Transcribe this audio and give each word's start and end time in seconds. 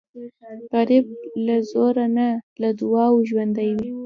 غریب 0.73 1.05
له 1.45 1.55
زوره 1.69 2.05
نه، 2.17 2.27
له 2.61 2.69
دعاو 2.79 3.15
ژوندی 3.29 3.69
وي 3.77 3.91